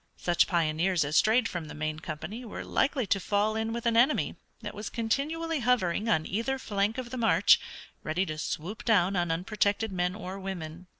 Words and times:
Such 0.17 0.47
pioneers 0.47 1.05
as 1.05 1.15
strayed 1.15 1.47
from 1.47 1.65
the 1.65 1.75
main 1.75 1.99
company 1.99 2.43
were 2.43 2.65
likely 2.65 3.05
to 3.05 3.19
fall 3.19 3.55
in 3.55 3.71
with 3.71 3.85
an 3.85 3.95
enemy 3.95 4.35
that 4.63 4.73
was 4.73 4.89
continually 4.89 5.59
hovering 5.59 6.09
on 6.09 6.25
either 6.25 6.57
flank 6.57 6.97
of 6.97 7.11
the 7.11 7.17
march, 7.17 7.59
ready 8.01 8.25
to 8.25 8.39
swoop 8.39 8.83
down 8.83 9.15
upon 9.15 9.29
unprotected 9.29 9.91
men 9.91 10.15
or 10.15 10.39
women. 10.39 10.87